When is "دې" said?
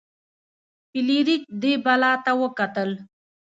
1.61-1.73